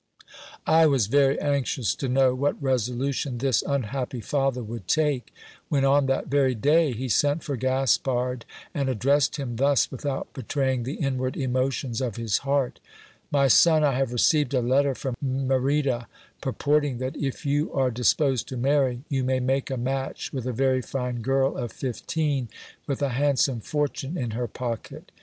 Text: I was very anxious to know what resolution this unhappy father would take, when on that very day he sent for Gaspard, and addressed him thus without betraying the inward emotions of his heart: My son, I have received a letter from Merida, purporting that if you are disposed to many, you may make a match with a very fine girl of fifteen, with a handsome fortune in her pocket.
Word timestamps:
I 0.65 0.87
was 0.87 1.05
very 1.05 1.39
anxious 1.39 1.93
to 1.93 2.09
know 2.09 2.33
what 2.33 2.59
resolution 2.59 3.37
this 3.37 3.61
unhappy 3.61 4.19
father 4.19 4.63
would 4.63 4.87
take, 4.87 5.31
when 5.69 5.85
on 5.85 6.07
that 6.07 6.25
very 6.25 6.55
day 6.55 6.91
he 6.91 7.07
sent 7.07 7.43
for 7.43 7.55
Gaspard, 7.55 8.43
and 8.73 8.89
addressed 8.89 9.35
him 9.35 9.57
thus 9.57 9.91
without 9.91 10.33
betraying 10.33 10.81
the 10.85 10.95
inward 10.95 11.37
emotions 11.37 12.01
of 12.01 12.15
his 12.15 12.39
heart: 12.39 12.79
My 13.29 13.47
son, 13.47 13.83
I 13.83 13.91
have 13.93 14.11
received 14.11 14.55
a 14.55 14.59
letter 14.61 14.95
from 14.95 15.17
Merida, 15.21 16.07
purporting 16.41 16.97
that 16.97 17.15
if 17.15 17.45
you 17.45 17.71
are 17.71 17.91
disposed 17.91 18.47
to 18.47 18.57
many, 18.57 19.03
you 19.07 19.23
may 19.23 19.39
make 19.39 19.69
a 19.69 19.77
match 19.77 20.33
with 20.33 20.47
a 20.47 20.51
very 20.51 20.81
fine 20.81 21.21
girl 21.21 21.55
of 21.55 21.71
fifteen, 21.71 22.49
with 22.87 23.03
a 23.03 23.09
handsome 23.09 23.59
fortune 23.59 24.17
in 24.17 24.31
her 24.31 24.47
pocket. 24.47 25.11